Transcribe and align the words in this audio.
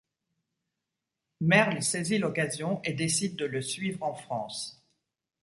Merle 1.41 1.83
saisit 1.83 2.17
l’occasion 2.17 2.81
et 2.83 2.93
décide 2.93 3.35
de 3.35 3.45
le 3.45 3.61
suivre 3.61 4.01
en 4.03 4.15
France. 4.15 4.81